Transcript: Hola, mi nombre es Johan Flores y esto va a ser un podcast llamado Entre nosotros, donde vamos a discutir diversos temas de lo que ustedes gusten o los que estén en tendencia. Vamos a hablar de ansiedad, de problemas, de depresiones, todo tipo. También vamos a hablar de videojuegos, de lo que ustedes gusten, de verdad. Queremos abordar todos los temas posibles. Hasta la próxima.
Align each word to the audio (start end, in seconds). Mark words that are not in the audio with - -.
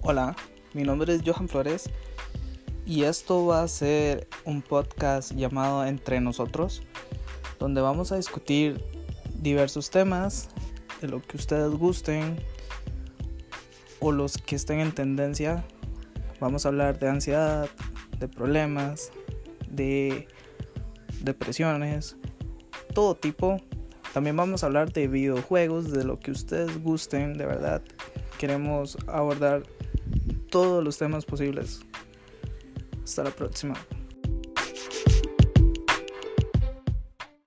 Hola, 0.00 0.36
mi 0.74 0.84
nombre 0.84 1.12
es 1.12 1.22
Johan 1.26 1.48
Flores 1.48 1.90
y 2.86 3.02
esto 3.02 3.46
va 3.46 3.62
a 3.62 3.68
ser 3.68 4.28
un 4.44 4.62
podcast 4.62 5.32
llamado 5.32 5.84
Entre 5.84 6.20
nosotros, 6.20 6.82
donde 7.58 7.80
vamos 7.80 8.12
a 8.12 8.16
discutir 8.16 8.82
diversos 9.42 9.90
temas 9.90 10.50
de 11.00 11.08
lo 11.08 11.20
que 11.20 11.36
ustedes 11.36 11.72
gusten 11.72 12.36
o 13.98 14.12
los 14.12 14.38
que 14.38 14.54
estén 14.54 14.78
en 14.78 14.92
tendencia. 14.92 15.64
Vamos 16.38 16.64
a 16.64 16.68
hablar 16.68 17.00
de 17.00 17.08
ansiedad, 17.08 17.68
de 18.20 18.28
problemas, 18.28 19.10
de 19.68 20.28
depresiones, 21.22 22.16
todo 22.94 23.16
tipo. 23.16 23.56
También 24.14 24.36
vamos 24.36 24.62
a 24.62 24.66
hablar 24.66 24.92
de 24.92 25.08
videojuegos, 25.08 25.90
de 25.90 26.04
lo 26.04 26.20
que 26.20 26.30
ustedes 26.30 26.82
gusten, 26.82 27.36
de 27.36 27.46
verdad. 27.46 27.82
Queremos 28.38 28.96
abordar 29.08 29.64
todos 30.48 30.82
los 30.82 30.98
temas 30.98 31.24
posibles. 31.24 31.80
Hasta 33.04 33.24
la 33.24 33.30
próxima. 33.30 33.74